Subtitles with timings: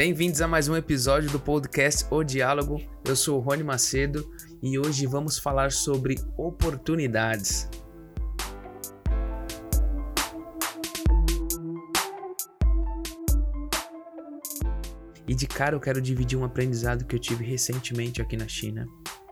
[0.00, 2.80] Bem-vindos a mais um episódio do podcast O Diálogo.
[3.04, 4.26] Eu sou o Rony Macedo
[4.62, 7.68] e hoje vamos falar sobre oportunidades.
[15.28, 18.86] E de cara eu quero dividir um aprendizado que eu tive recentemente aqui na China.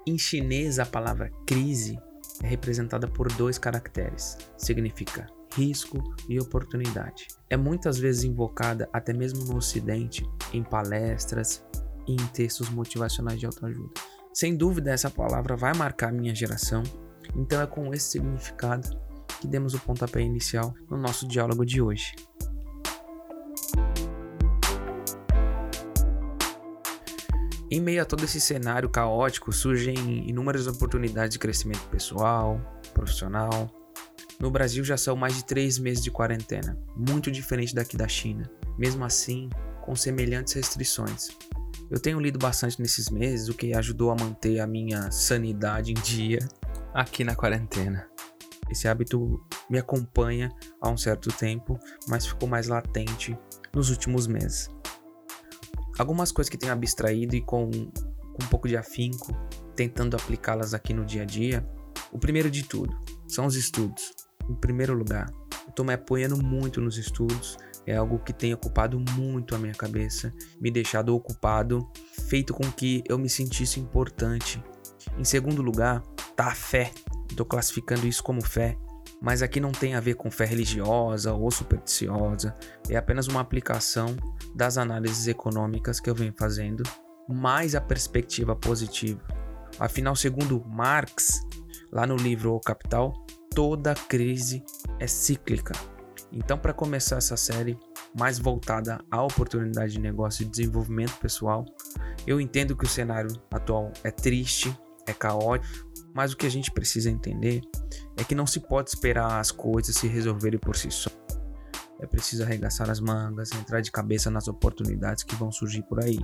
[0.06, 1.98] Em chinês, a palavra crise
[2.42, 4.36] é representada por dois caracteres.
[4.58, 5.98] Significa risco
[6.28, 7.26] e oportunidade.
[7.50, 11.64] É muitas vezes invocada até mesmo no ocidente em palestras
[12.06, 13.92] e em textos motivacionais de autoajuda.
[14.32, 16.84] Sem dúvida essa palavra vai marcar minha geração,
[17.34, 18.88] então é com esse significado
[19.40, 22.14] que demos o pontapé inicial no nosso diálogo de hoje.
[27.70, 32.58] Em meio a todo esse cenário caótico, surgem inúmeras oportunidades de crescimento pessoal,
[32.94, 33.77] profissional.
[34.40, 38.50] No Brasil já são mais de três meses de quarentena, muito diferente daqui da China,
[38.78, 39.48] mesmo assim
[39.82, 41.28] com semelhantes restrições.
[41.90, 45.94] Eu tenho lido bastante nesses meses, o que ajudou a manter a minha sanidade em
[45.94, 46.38] dia
[46.94, 48.06] aqui na quarentena.
[48.70, 53.36] Esse hábito me acompanha há um certo tempo, mas ficou mais latente
[53.72, 54.68] nos últimos meses
[55.98, 59.36] algumas coisas que tenho abstraído e com, com um pouco de afinco,
[59.74, 61.68] tentando aplicá-las aqui no dia a dia.
[62.12, 64.12] O primeiro de tudo são os estudos.
[64.48, 65.30] Em primeiro lugar,
[65.64, 69.74] eu estou me apoiando muito nos estudos, é algo que tem ocupado muito a minha
[69.74, 71.88] cabeça, me deixado ocupado,
[72.28, 74.62] feito com que eu me sentisse importante.
[75.18, 76.02] Em segundo lugar,
[76.36, 76.92] tá a fé.
[77.30, 78.76] Estou classificando isso como fé,
[79.20, 82.54] mas aqui não tem a ver com fé religiosa ou supersticiosa,
[82.88, 84.16] é apenas uma aplicação
[84.54, 86.82] das análises econômicas que eu venho fazendo,
[87.28, 89.22] mais a perspectiva positiva.
[89.78, 91.40] Afinal, segundo Marx,
[91.92, 93.12] lá no livro O Capital,
[93.58, 94.62] toda crise
[95.00, 95.72] é cíclica.
[96.30, 97.76] Então, para começar essa série
[98.16, 101.64] mais voltada à oportunidade de negócio e desenvolvimento pessoal,
[102.24, 104.72] eu entendo que o cenário atual é triste,
[105.08, 107.60] é caótico, mas o que a gente precisa entender
[108.16, 111.10] é que não se pode esperar as coisas se resolverem por si só.
[111.98, 116.20] É preciso arregaçar as mangas, entrar de cabeça nas oportunidades que vão surgir por aí.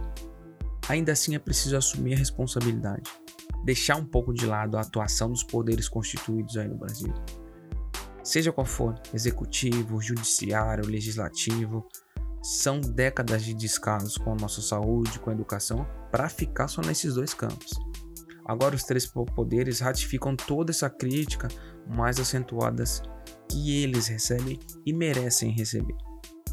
[0.88, 3.10] Ainda assim, é preciso assumir a responsabilidade,
[3.64, 7.12] deixar um pouco de lado a atuação dos poderes constituídos aí no Brasil.
[8.22, 11.86] Seja qual for, executivo, judiciário, legislativo,
[12.42, 17.14] são décadas de descasos com a nossa saúde, com a educação, para ficar só nesses
[17.14, 17.72] dois campos.
[18.46, 21.48] Agora, os três poderes ratificam toda essa crítica
[21.86, 23.02] mais acentuadas
[23.50, 25.96] que eles recebem e merecem receber.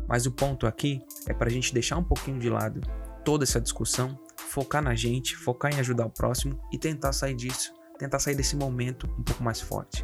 [0.07, 2.81] Mas o ponto aqui é para a gente deixar um pouquinho de lado
[3.25, 4.17] toda essa discussão,
[4.51, 8.55] focar na gente, focar em ajudar o próximo e tentar sair disso, tentar sair desse
[8.55, 10.03] momento um pouco mais forte.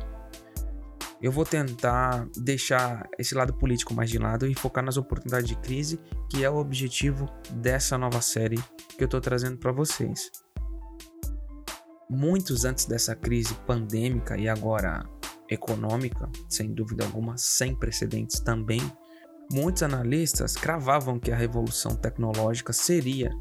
[1.21, 5.55] Eu vou tentar deixar esse lado político mais de lado e focar nas oportunidades de
[5.57, 5.99] crise,
[6.29, 8.57] que é o objetivo dessa nova série
[8.95, 10.31] que eu estou trazendo para vocês
[12.09, 15.07] muitos antes dessa crise pandêmica e agora
[15.49, 18.81] econômica, sem dúvida alguma, sem precedentes também,
[19.51, 23.31] muitos analistas cravavam que a revolução tecnológica seria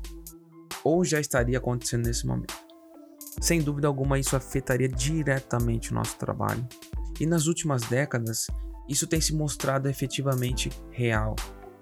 [0.86, 2.54] ou já estaria acontecendo nesse momento.
[3.40, 6.64] Sem dúvida alguma, isso afetaria diretamente o nosso trabalho.
[7.18, 8.46] E nas últimas décadas,
[8.88, 11.34] isso tem se mostrado efetivamente real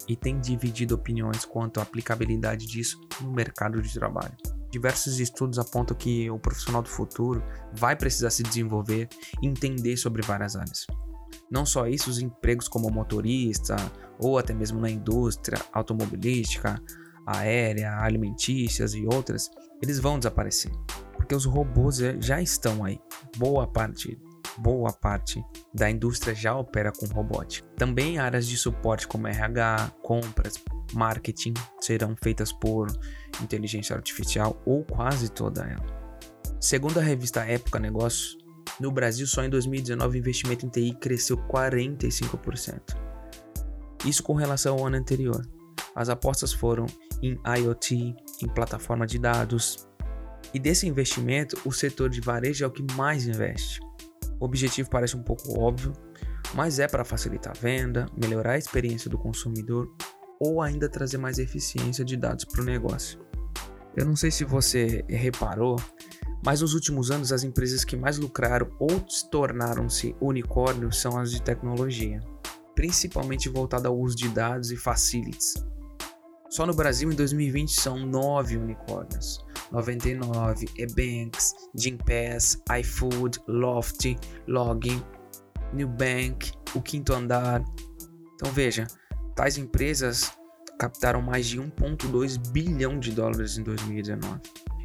[0.09, 4.35] e tem dividido opiniões quanto à aplicabilidade disso no mercado de trabalho.
[4.71, 7.45] Diversos estudos apontam que o profissional do futuro
[7.75, 9.11] vai precisar se desenvolver
[9.43, 10.87] e entender sobre várias áreas.
[11.51, 13.77] Não só isso, os empregos como motorista
[14.19, 16.83] ou até mesmo na indústria automobilística,
[17.27, 19.51] aérea, alimentícias e outras,
[19.83, 20.73] eles vão desaparecer,
[21.15, 22.99] porque os robôs já estão aí.
[23.37, 24.19] Boa parte,
[24.59, 27.69] boa parte da indústria já opera com robótica.
[27.77, 30.55] Também áreas de suporte como RH, compras,
[30.93, 32.87] marketing serão feitas por
[33.43, 36.05] inteligência artificial ou quase toda ela.
[36.61, 38.39] Segundo a revista Época Negócios,
[38.81, 42.97] no Brasil só em 2019 o investimento em TI cresceu 45%.
[44.05, 45.47] Isso com relação ao ano anterior.
[45.95, 46.87] As apostas foram
[47.23, 49.89] em IoT, em plataforma de dados.
[50.53, 53.81] E desse investimento, o setor de varejo é o que mais investe.
[54.41, 55.93] O objetivo parece um pouco óbvio,
[56.55, 59.89] mas é para facilitar a venda, melhorar a experiência do consumidor
[60.41, 63.19] ou ainda trazer mais eficiência de dados para o negócio.
[63.97, 65.77] Eu não sei se você reparou,
[66.45, 69.01] mas nos últimos anos as empresas que mais lucraram ou
[69.31, 72.21] tornaram-se unicórnios são as de tecnologia,
[72.75, 75.55] principalmente voltada ao uso de dados e facilities.
[76.55, 79.45] Só no Brasil em 2020 são nove unicórnios.
[79.73, 84.17] 99, Ebanks, Gympass, iFood, Loft,
[84.47, 85.03] Login,
[85.73, 87.65] Newbank, o Quinto Andar.
[88.37, 88.87] Então veja,
[89.35, 90.31] tais empresas
[90.79, 94.41] captaram mais de 1,2 bilhão de dólares em 2019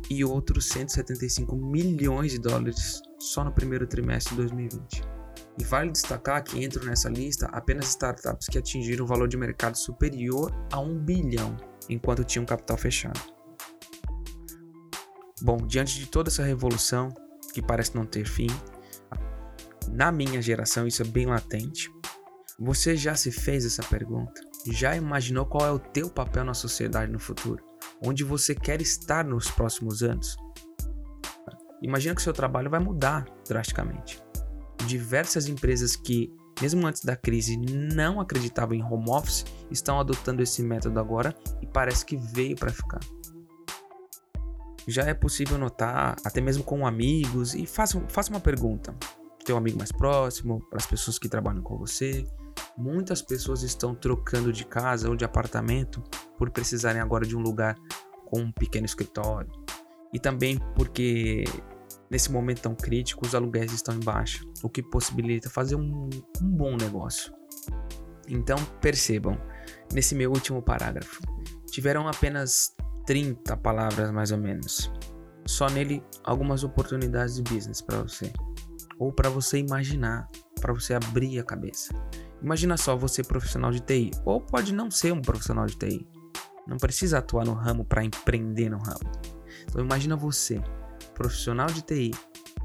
[0.10, 5.19] e outros 175 milhões de dólares só no primeiro trimestre de 2020.
[5.59, 9.75] E vale destacar que entram nessa lista apenas startups que atingiram um valor de mercado
[9.75, 11.57] superior a 1 bilhão,
[11.89, 13.19] enquanto tinham capital fechado.
[15.41, 17.09] Bom, diante de toda essa revolução,
[17.53, 18.47] que parece não ter fim,
[19.91, 21.91] na minha geração isso é bem latente.
[22.57, 24.41] Você já se fez essa pergunta?
[24.67, 27.63] Já imaginou qual é o teu papel na sociedade no futuro?
[28.01, 30.38] Onde você quer estar nos próximos anos?
[31.81, 34.21] Imagina que seu trabalho vai mudar drasticamente.
[34.89, 40.63] Diversas empresas que, mesmo antes da crise, não acreditavam em home office estão adotando esse
[40.63, 43.00] método agora e parece que veio para ficar.
[44.88, 48.95] Já é possível notar, até mesmo com amigos, e faça, faça uma pergunta:
[49.45, 52.25] teu amigo mais próximo, para as pessoas que trabalham com você.
[52.75, 56.01] Muitas pessoas estão trocando de casa ou de apartamento
[56.35, 57.77] por precisarem agora de um lugar
[58.25, 59.51] com um pequeno escritório.
[60.12, 61.44] E também porque
[62.09, 66.09] nesse momento tão crítico os aluguéis estão em baixa, o que possibilita fazer um,
[66.41, 67.33] um bom negócio.
[68.27, 69.39] Então percebam,
[69.94, 71.21] nesse meu último parágrafo,
[71.67, 72.75] tiveram apenas
[73.06, 74.91] 30 palavras mais ou menos.
[75.45, 78.31] Só nele algumas oportunidades de business para você
[79.00, 80.29] ou para você imaginar,
[80.59, 81.94] para você abrir a cabeça.
[82.41, 86.07] Imagina só você profissional de TI, ou pode não ser um profissional de TI.
[86.67, 89.11] Não precisa atuar no ramo para empreender no ramo.
[89.63, 90.61] Então imagina você,
[91.19, 92.12] profissional de TI,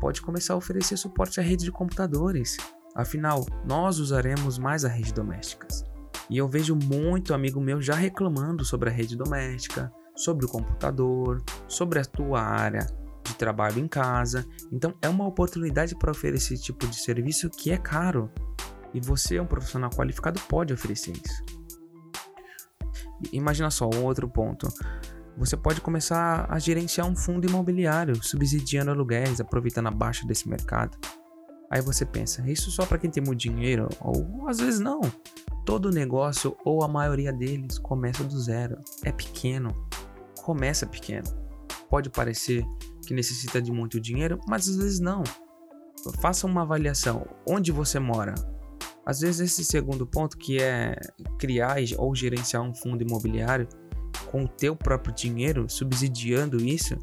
[0.00, 2.56] pode começar a oferecer suporte a redes de computadores.
[2.94, 5.84] Afinal, nós usaremos mais a rede domésticas.
[6.30, 11.42] E eu vejo muito amigo meu já reclamando sobre a rede doméstica, sobre o computador,
[11.66, 12.86] sobre a tua área,
[13.24, 14.46] de trabalho em casa.
[14.70, 18.30] Então é uma oportunidade para oferecer esse tipo de serviço que é caro.
[18.94, 21.42] E você, um profissional qualificado, pode oferecer isso.
[23.32, 24.68] Imagina só um outro ponto.
[25.36, 30.96] Você pode começar a gerenciar um fundo imobiliário, subsidiando aluguéis, aproveitando a baixa desse mercado.
[31.68, 33.88] Aí você pensa, isso só para quem tem muito dinheiro?
[34.00, 35.00] Ou às vezes não.
[35.64, 38.78] Todo negócio, ou a maioria deles, começa do zero.
[39.04, 39.74] É pequeno.
[40.42, 41.26] Começa pequeno.
[41.90, 42.64] Pode parecer
[43.04, 45.24] que necessita de muito dinheiro, mas às vezes não.
[46.20, 47.26] Faça uma avaliação.
[47.48, 48.34] Onde você mora?
[49.04, 50.94] Às vezes esse segundo ponto, que é
[51.38, 53.68] criar ou gerenciar um fundo imobiliário
[54.30, 56.96] com o teu próprio dinheiro, subsidiando isso,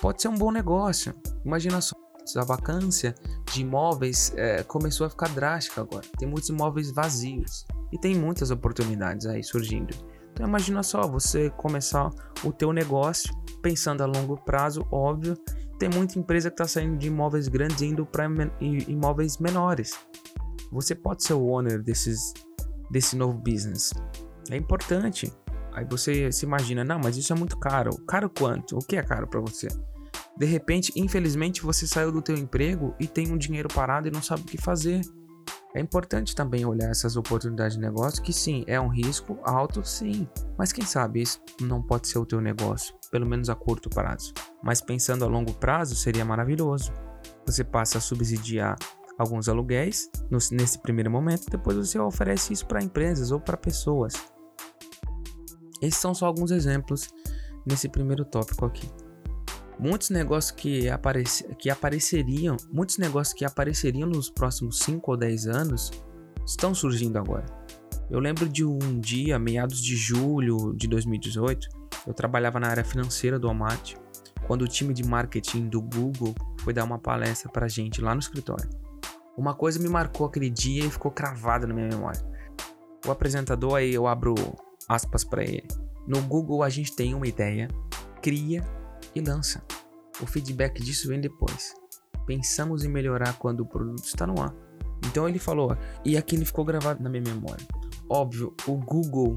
[0.00, 1.14] pode ser um bom negócio.
[1.44, 1.94] Imagina só,
[2.36, 3.14] a vacância
[3.52, 6.04] de imóveis é, começou a ficar drástica agora.
[6.18, 9.94] Tem muitos imóveis vazios e tem muitas oportunidades aí surgindo.
[10.32, 12.10] Então imagina só, você começar
[12.44, 15.34] o teu negócio pensando a longo prazo, óbvio.
[15.78, 18.26] Tem muita empresa que está saindo de imóveis grandes indo para
[18.60, 19.98] imóveis menores.
[20.72, 22.34] Você pode ser o owner desses,
[22.90, 23.92] desse novo business.
[24.50, 25.32] É importante.
[25.76, 27.90] Aí você se imagina, não, mas isso é muito caro.
[28.08, 28.78] Caro quanto?
[28.78, 29.68] O que é caro para você?
[30.34, 34.22] De repente, infelizmente, você saiu do teu emprego e tem um dinheiro parado e não
[34.22, 35.02] sabe o que fazer.
[35.74, 40.26] É importante também olhar essas oportunidades de negócio, que sim, é um risco alto, sim.
[40.56, 44.32] Mas quem sabe isso não pode ser o teu negócio, pelo menos a curto prazo.
[44.64, 46.90] Mas pensando a longo prazo, seria maravilhoso.
[47.44, 48.76] Você passa a subsidiar
[49.18, 50.10] alguns aluguéis
[50.50, 54.14] nesse primeiro momento, depois você oferece isso para empresas ou para pessoas.
[55.80, 57.08] Esses são só alguns exemplos
[57.66, 58.88] nesse primeiro tópico aqui
[59.78, 65.46] muitos negócios que, apareci, que apareceriam, muitos negócios que apareceriam nos próximos 5 ou 10
[65.46, 65.90] anos
[66.46, 67.46] estão surgindo agora.
[68.10, 71.68] Eu lembro de um dia, meados de julho de 2018,
[72.06, 73.94] eu trabalhava na área financeira do Walmart,
[74.46, 78.20] quando o time de marketing do Google foi dar uma palestra pra gente lá no
[78.20, 78.68] escritório.
[79.36, 82.24] Uma coisa me marcou aquele dia e ficou cravada na minha memória.
[83.06, 84.34] O apresentador aí, eu abro
[84.88, 85.66] aspas para ele.
[86.06, 87.68] No Google a gente tem uma ideia,
[88.22, 88.64] cria
[89.14, 89.62] e lança.
[90.20, 91.74] O feedback disso vem depois.
[92.26, 94.54] Pensamos em melhorar quando o produto está no ar.
[95.06, 97.66] Então ele falou, e aquilo ficou gravado na minha memória.
[98.08, 99.36] Óbvio, o Google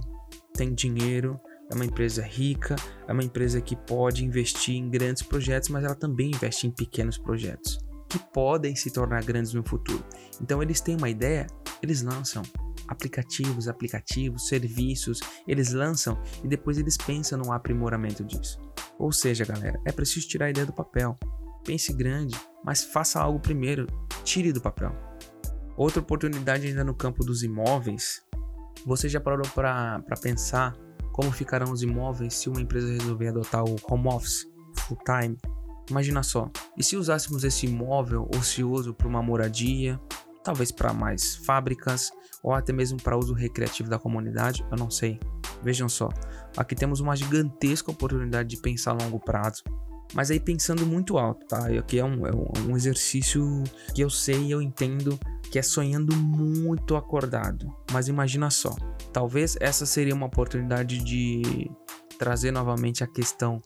[0.53, 1.39] tem dinheiro,
[1.71, 2.75] é uma empresa rica,
[3.07, 7.17] é uma empresa que pode investir em grandes projetos, mas ela também investe em pequenos
[7.17, 7.79] projetos
[8.09, 10.03] que podem se tornar grandes no futuro.
[10.41, 11.45] Então eles têm uma ideia,
[11.81, 12.41] eles lançam
[12.89, 18.59] aplicativos, aplicativos, serviços, eles lançam e depois eles pensam no aprimoramento disso.
[18.97, 21.15] Ou seja, galera, é preciso tirar a ideia do papel.
[21.63, 23.87] Pense grande, mas faça algo primeiro.
[24.23, 24.91] Tire do papel.
[25.77, 28.21] Outra oportunidade ainda no campo dos imóveis.
[28.85, 30.75] Você já parou para pensar
[31.13, 35.37] como ficarão os imóveis se uma empresa resolver adotar o home office full time?
[35.89, 39.99] Imagina só, e se usássemos esse imóvel ocioso para uma moradia
[40.43, 45.19] talvez para mais fábricas ou até mesmo para uso recreativo da comunidade, eu não sei.
[45.61, 46.09] Vejam só,
[46.55, 49.63] aqui temos uma gigantesca oportunidade de pensar a longo prazo.
[50.13, 51.67] Mas aí pensando muito alto, tá?
[51.67, 52.31] Aqui é um, é
[52.67, 55.19] um exercício que eu sei e eu entendo
[55.51, 57.71] que é sonhando muito acordado.
[57.91, 58.75] Mas imagina só,
[59.13, 61.69] talvez essa seria uma oportunidade de
[62.17, 63.61] trazer novamente a questão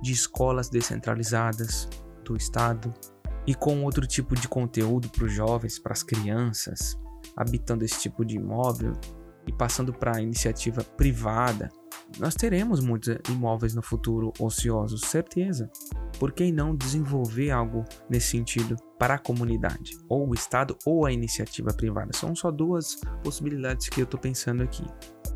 [0.00, 1.88] de escolas descentralizadas
[2.24, 2.92] do Estado
[3.46, 6.98] e com outro tipo de conteúdo para os jovens, para as crianças,
[7.36, 8.92] habitando esse tipo de imóvel
[9.46, 11.70] e passando para a iniciativa privada,
[12.18, 15.70] nós teremos muitos imóveis no futuro ociosos, certeza.
[16.18, 21.12] Por que não desenvolver algo nesse sentido para a comunidade, ou o Estado ou a
[21.12, 22.10] iniciativa privada?
[22.14, 24.84] São só duas possibilidades que eu estou pensando aqui.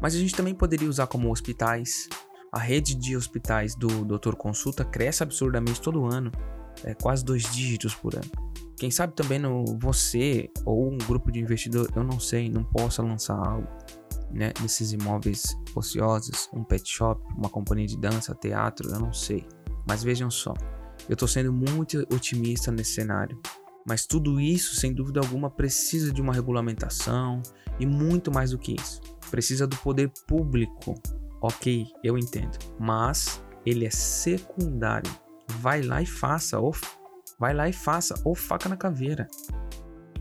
[0.00, 2.08] Mas a gente também poderia usar como hospitais.
[2.52, 6.30] A rede de hospitais do Doutor Consulta cresce absurdamente todo ano,
[6.82, 8.30] é quase dois dígitos por ano.
[8.76, 13.02] Quem sabe também no você ou um grupo de investidor, eu não sei, não possa
[13.02, 13.68] lançar algo
[14.30, 19.46] né, nesses imóveis ociosos, um pet shop, uma companhia de dança, teatro, eu não sei.
[19.86, 20.54] Mas vejam só,
[21.08, 23.40] eu estou sendo muito otimista nesse cenário.
[23.86, 27.42] Mas tudo isso, sem dúvida alguma, precisa de uma regulamentação
[27.78, 29.00] e muito mais do que isso.
[29.30, 30.94] Precisa do poder público.
[31.42, 32.58] Ok, eu entendo.
[32.80, 35.10] Mas ele é secundário.
[35.48, 36.74] Vai lá e faça, ou
[37.38, 39.28] vai lá e faça, ou faca na caveira.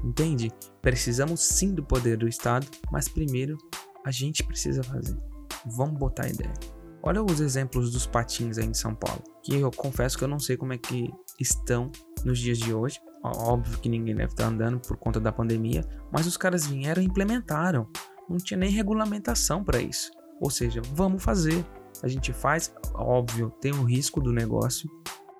[0.03, 0.51] Entende?
[0.81, 3.57] Precisamos sim do poder do Estado, mas primeiro
[4.05, 5.17] a gente precisa fazer.
[5.65, 6.53] Vamos botar ideia.
[7.01, 10.39] Olha os exemplos dos patins aí em São Paulo, que eu confesso que eu não
[10.39, 11.91] sei como é que estão
[12.23, 12.99] nos dias de hoje.
[13.21, 17.05] Óbvio que ninguém deve estar andando por conta da pandemia, mas os caras vieram e
[17.05, 17.87] implementaram.
[18.29, 20.11] Não tinha nem regulamentação para isso.
[20.39, 21.65] Ou seja, vamos fazer.
[22.01, 24.89] A gente faz, óbvio, tem o risco do negócio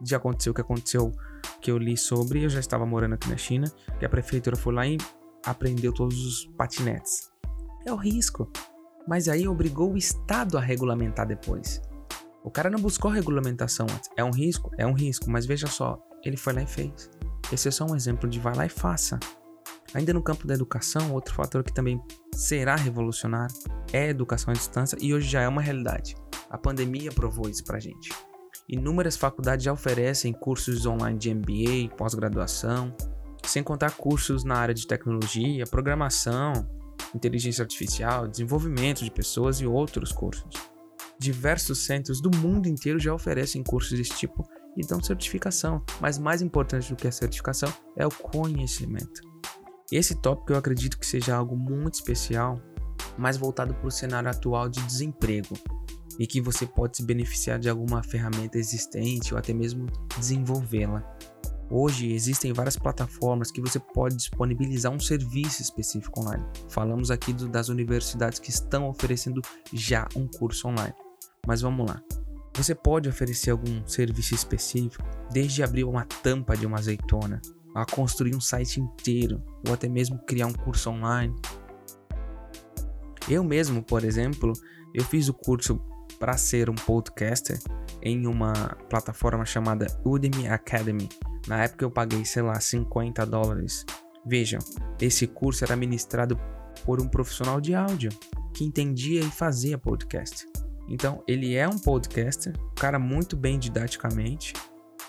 [0.01, 1.11] de acontecer o que aconteceu
[1.61, 4.73] que eu li sobre, eu já estava morando aqui na China, que a prefeitura foi
[4.73, 4.97] lá e
[5.45, 7.31] apreendeu todos os patinetes.
[7.85, 8.49] É o risco.
[9.07, 11.81] Mas aí obrigou o Estado a regulamentar depois.
[12.43, 14.09] O cara não buscou regulamentação antes.
[14.17, 14.71] É um risco?
[14.77, 17.09] É um risco, mas veja só, ele foi lá e fez.
[17.51, 19.19] Esse é só um exemplo de vai lá e faça.
[19.93, 22.01] Ainda no campo da educação, outro fator que também
[22.33, 23.55] será revolucionário
[23.91, 26.15] é a educação à distância e hoje já é uma realidade.
[26.53, 28.11] A pandemia provou isso pra gente.
[28.69, 32.95] Inúmeras faculdades já oferecem cursos online de MBA, pós-graduação,
[33.43, 36.53] sem contar cursos na área de tecnologia, programação,
[37.15, 40.53] inteligência artificial, desenvolvimento de pessoas e outros cursos.
[41.19, 46.43] Diversos centros do mundo inteiro já oferecem cursos desse tipo e dão certificação, mas mais
[46.43, 49.21] importante do que a certificação é o conhecimento.
[49.91, 52.61] Esse tópico eu acredito que seja algo muito especial,
[53.17, 55.55] mais voltado para o cenário atual de desemprego
[56.19, 61.03] e que você pode se beneficiar de alguma ferramenta existente ou até mesmo desenvolvê-la.
[61.69, 66.45] Hoje existem várias plataformas que você pode disponibilizar um serviço específico online.
[66.69, 69.41] Falamos aqui do, das universidades que estão oferecendo
[69.71, 70.93] já um curso online.
[71.47, 71.99] Mas vamos lá.
[72.55, 77.41] Você pode oferecer algum serviço específico, desde abrir uma tampa de uma azeitona,
[77.73, 81.33] a construir um site inteiro, ou até mesmo criar um curso online.
[83.29, 84.53] Eu mesmo, por exemplo,
[84.93, 85.81] eu fiz o curso
[86.19, 87.59] para ser um podcaster
[88.01, 88.53] em uma
[88.89, 91.09] plataforma chamada Udemy Academy.
[91.47, 93.85] Na época eu paguei, sei lá, 50 dólares.
[94.25, 94.59] Vejam,
[95.01, 96.39] esse curso era ministrado
[96.85, 98.11] por um profissional de áudio
[98.53, 100.47] que entendia e fazia podcast.
[100.87, 104.53] Então, ele é um podcaster, um cara muito bem didaticamente.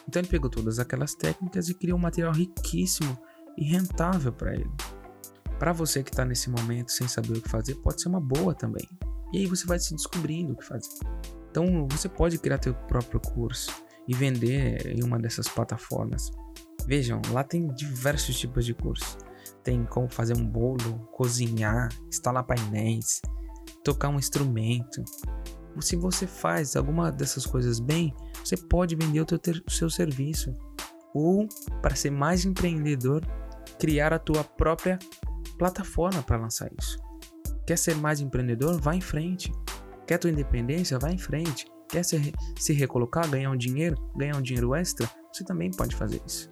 [0.08, 3.16] Então, ele pegou todas aquelas técnicas e criou um material riquíssimo
[3.58, 4.70] e rentável para ele.
[5.58, 8.54] Para você que está nesse momento sem saber o que fazer, pode ser uma boa
[8.54, 8.86] também.
[9.32, 10.88] E aí você vai se descobrindo o que fazer.
[11.50, 13.70] Então, você pode criar seu próprio curso
[14.08, 16.30] e vender em uma dessas plataformas.
[16.86, 19.16] Vejam, lá tem diversos tipos de cursos.
[19.62, 23.22] Tem como fazer um bolo, cozinhar, instalar painéis,
[23.82, 25.02] tocar um instrumento.
[25.80, 30.54] Se você faz alguma dessas coisas bem, você pode vender o, teu o seu serviço.
[31.14, 31.48] Ou,
[31.80, 33.24] para ser mais empreendedor,
[33.78, 34.98] criar a tua própria
[35.58, 36.98] plataforma para lançar isso.
[37.66, 38.80] Quer ser mais empreendedor?
[38.80, 39.52] Vá em frente.
[40.06, 40.98] Quer tua independência?
[40.98, 41.66] Vá em frente.
[41.88, 45.08] Quer se, se recolocar, ganhar um dinheiro, ganhar um dinheiro extra?
[45.32, 46.50] Você também pode fazer isso.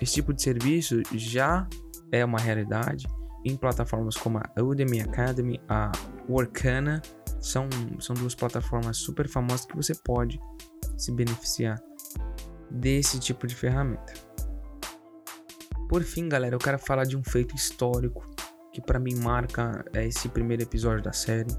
[0.00, 1.68] Esse tipo de serviço já
[2.12, 3.06] é uma realidade
[3.44, 5.90] em plataformas como a Udemy Academy, a
[6.28, 7.02] Workana,
[7.40, 7.68] são,
[8.00, 10.40] são duas plataformas super famosas que você pode
[10.96, 11.80] se beneficiar
[12.70, 14.27] desse tipo de ferramenta.
[15.88, 18.24] Por fim, galera, eu quero falar de um feito histórico
[18.72, 21.50] que para mim marca é esse primeiro episódio da série.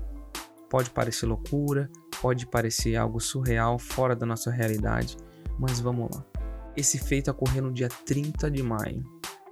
[0.69, 1.89] Pode parecer loucura,
[2.21, 5.17] pode parecer algo surreal, fora da nossa realidade,
[5.57, 6.23] mas vamos lá.
[6.77, 9.03] Esse feito ocorreu no dia 30 de maio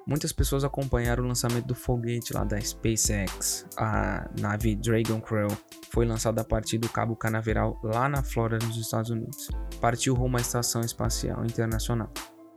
[0.07, 3.65] Muitas pessoas acompanharam o lançamento do foguete lá da SpaceX.
[3.75, 5.50] A nave Dragon Crew
[5.91, 9.50] foi lançada a partir do Cabo Canaveral lá na Flórida, nos Estados Unidos.
[9.81, 12.10] Partiu rumo à Estação Espacial Internacional.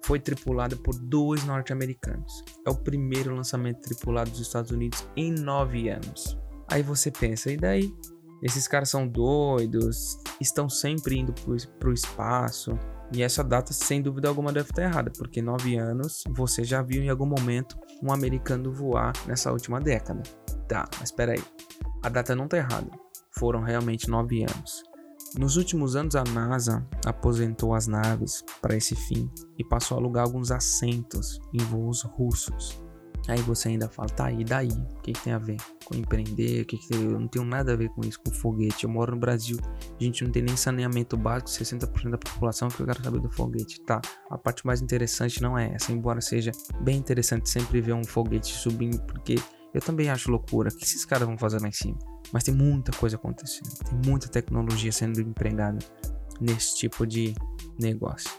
[0.04, 2.45] Foi tripulada por dois norte-americanos.
[2.66, 6.38] É o primeiro lançamento tripulado dos Estados Unidos em nove anos.
[6.69, 7.95] Aí você pensa, e daí?
[8.42, 11.35] Esses caras são doidos, estão sempre indo
[11.78, 12.78] para o espaço,
[13.12, 17.02] e essa data, sem dúvida alguma, deve estar errada, porque nove anos você já viu
[17.02, 20.23] em algum momento um americano voar nessa última década.
[20.69, 21.42] Tá, mas espera aí.
[22.02, 22.90] A data não está errada.
[23.33, 24.85] Foram realmente nove anos.
[25.38, 30.25] Nos últimos anos, a NASA aposentou as naves para esse fim e passou a alugar
[30.25, 32.82] alguns assentos em voos russos.
[33.28, 34.68] Aí você ainda fala, tá aí, daí?
[34.68, 36.62] O que, que tem a ver com empreender?
[36.62, 37.04] O que, que tem...
[37.04, 38.84] Eu não tenho nada a ver com isso, com foguete.
[38.84, 42.80] Eu moro no Brasil, a gente não tem nem saneamento básico, 60% da população que
[42.80, 43.80] eu quero saber do foguete.
[43.82, 48.04] Tá, a parte mais interessante não é essa, embora seja bem interessante sempre ver um
[48.04, 49.37] foguete subindo, porque
[49.72, 50.70] eu também acho loucura.
[50.70, 51.98] O que esses caras vão fazer lá em cima?
[52.32, 55.78] Mas tem muita coisa acontecendo, tem muita tecnologia sendo empregada
[56.40, 57.34] nesse tipo de
[57.78, 58.30] negócio.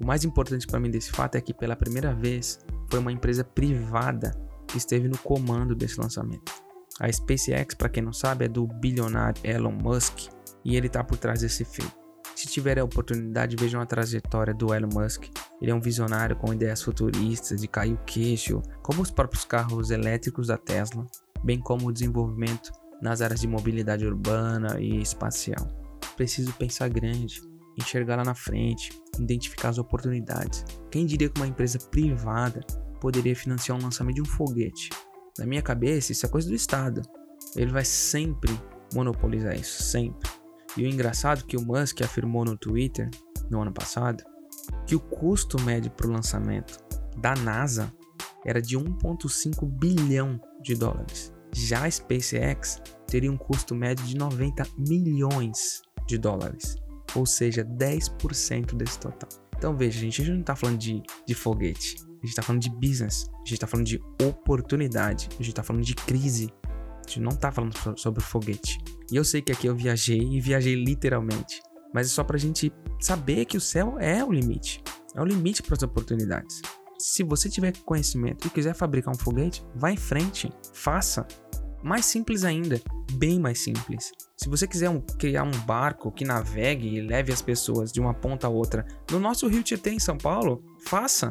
[0.00, 2.58] O mais importante para mim desse fato é que pela primeira vez
[2.90, 4.30] foi uma empresa privada
[4.66, 6.52] que esteve no comando desse lançamento.
[6.98, 10.28] A SpaceX, para quem não sabe, é do bilionário Elon Musk
[10.64, 11.99] e ele está por trás desse feito.
[12.40, 15.24] Se tiverem a oportunidade, vejam a trajetória do Elon Musk.
[15.60, 19.90] Ele é um visionário com ideias futuristas de cair o queixo, como os próprios carros
[19.90, 21.04] elétricos da Tesla,
[21.44, 25.68] bem como o desenvolvimento nas áreas de mobilidade urbana e espacial.
[26.16, 27.42] Preciso pensar grande,
[27.78, 30.64] enxergar lá na frente, identificar as oportunidades.
[30.90, 32.60] Quem diria que uma empresa privada
[33.02, 34.88] poderia financiar um lançamento de um foguete?
[35.38, 37.02] Na minha cabeça, isso é coisa do Estado.
[37.54, 38.58] Ele vai sempre
[38.94, 40.39] monopolizar isso, sempre.
[40.76, 43.10] E o engraçado é que o Musk afirmou no Twitter,
[43.50, 44.22] no ano passado,
[44.86, 46.78] que o custo médio para o lançamento
[47.16, 47.92] da NASA
[48.44, 51.32] era de 1,5 bilhão de dólares.
[51.52, 56.80] Já a SpaceX teria um custo médio de 90 milhões de dólares
[57.14, 59.28] ou seja, 10% desse total.
[59.56, 62.70] Então veja, a gente não está falando de, de foguete, a gente está falando de
[62.70, 66.50] business, a gente está falando de oportunidade, a gente está falando de crise,
[67.06, 68.78] gente não está falando sobre foguete.
[69.10, 71.60] E eu sei que aqui eu viajei e viajei literalmente,
[71.92, 74.82] mas é só para a gente saber que o céu é o limite,
[75.14, 76.62] é o limite para as oportunidades.
[76.98, 81.26] Se você tiver conhecimento e quiser fabricar um foguete, vá em frente, faça.
[81.82, 82.80] Mais simples ainda,
[83.12, 84.12] bem mais simples.
[84.36, 88.12] Se você quiser um, criar um barco que navegue e leve as pessoas de uma
[88.12, 91.30] ponta a outra no nosso Rio Tietê, em São Paulo, faça.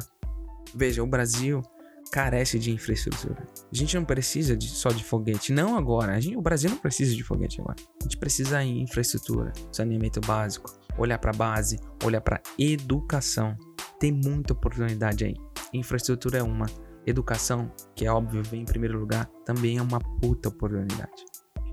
[0.74, 1.62] Veja, o Brasil
[2.10, 3.46] carece de infraestrutura.
[3.72, 6.20] A gente não precisa de, só de foguete, não agora.
[6.20, 7.76] Gente, o Brasil não precisa de foguete agora.
[8.00, 13.56] A gente precisa de infraestrutura, saneamento básico, olhar para a base, olhar para educação.
[13.98, 15.34] Tem muita oportunidade aí.
[15.72, 16.66] Infraestrutura é uma.
[17.06, 21.24] Educação, que é óbvio, vem em primeiro lugar, também é uma puta oportunidade.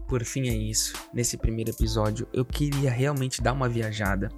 [0.08, 0.94] Por fim é isso.
[1.14, 4.30] Nesse primeiro episódio, eu queria realmente dar uma viajada.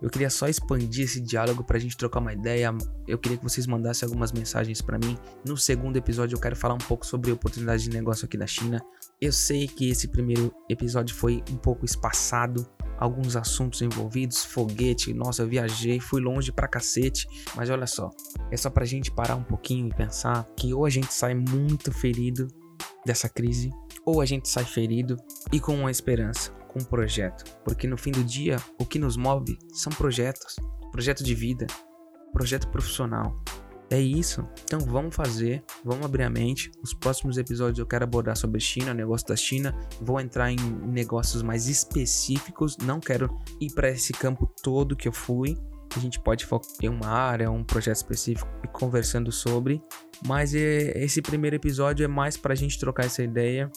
[0.00, 2.72] Eu queria só expandir esse diálogo pra gente trocar uma ideia.
[3.08, 5.16] Eu queria que vocês mandassem algumas mensagens para mim.
[5.44, 8.80] No segundo episódio eu quero falar um pouco sobre oportunidade de negócio aqui da China.
[9.20, 15.42] Eu sei que esse primeiro episódio foi um pouco espaçado, alguns assuntos envolvidos, foguete, nossa,
[15.42, 18.10] eu viajei, fui longe pra cacete, mas olha só,
[18.50, 21.92] é só pra gente parar um pouquinho e pensar que ou a gente sai muito
[21.92, 22.48] ferido
[23.04, 23.70] dessa crise,
[24.04, 25.16] ou a gente sai ferido
[25.52, 29.16] e com uma esperança, com um projeto, porque no fim do dia o que nos
[29.16, 30.56] move são projetos,
[30.92, 31.66] projeto de vida,
[32.32, 33.34] projeto profissional.
[33.88, 34.46] É isso.
[34.64, 36.72] Então vamos fazer, vamos abrir a mente.
[36.82, 39.72] Os próximos episódios eu quero abordar sobre China, negócio da China.
[40.00, 42.76] Vou entrar em negócios mais específicos.
[42.78, 45.56] Não quero ir para esse campo todo que eu fui,
[45.94, 49.82] a gente pode focar em uma área, um projeto específico e conversando sobre.
[50.26, 53.70] Mas é, esse primeiro episódio é mais para a gente trocar essa ideia.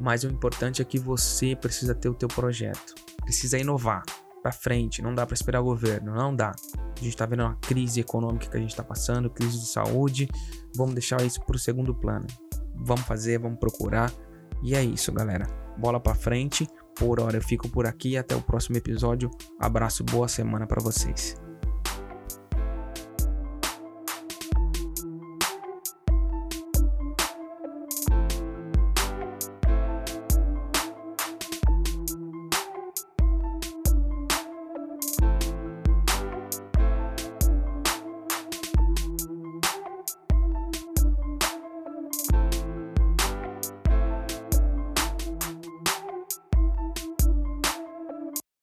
[0.00, 2.94] Mas o importante é que você precisa ter o teu projeto,
[3.24, 4.02] precisa inovar
[4.42, 5.02] para frente.
[5.02, 6.52] Não dá para esperar o governo, não dá.
[6.76, 10.28] A gente está vendo uma crise econômica que a gente está passando, crise de saúde.
[10.76, 12.26] Vamos deixar isso para o segundo plano.
[12.74, 14.12] Vamos fazer, vamos procurar.
[14.62, 15.46] E é isso, galera.
[15.76, 16.66] Bola para frente.
[16.96, 18.16] Por hora eu fico por aqui.
[18.16, 19.30] Até o próximo episódio.
[19.60, 21.47] Abraço, boa semana para vocês.